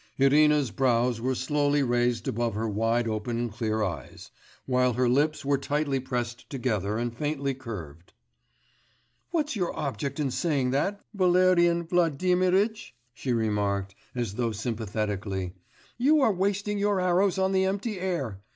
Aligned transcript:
Irina's 0.17 0.71
brows 0.71 1.21
were 1.21 1.35
slowly 1.35 1.83
raised 1.83 2.27
above 2.27 2.55
her 2.55 2.67
wide 2.67 3.07
open 3.07 3.49
clear 3.51 3.83
eyes, 3.83 4.31
while 4.65 4.93
her 4.93 5.07
lips 5.07 5.45
were 5.45 5.59
tightly 5.59 5.99
pressed 5.99 6.49
together 6.49 6.97
and 6.97 7.15
faintly 7.15 7.53
curved. 7.53 8.13
'What's 9.29 9.55
your 9.55 9.77
object 9.77 10.19
in 10.19 10.31
saying 10.31 10.71
that, 10.71 11.01
Valerian 11.13 11.85
Vladimiritch,' 11.85 12.95
she 13.13 13.31
remarked, 13.31 13.93
as 14.15 14.33
though 14.33 14.51
sympathetically. 14.51 15.53
'You 15.99 16.21
are 16.21 16.33
wasting 16.33 16.79
your 16.79 16.99
arrows 16.99 17.37
on 17.37 17.51
the 17.51 17.65
empty 17.65 17.99
air.... 17.99 18.41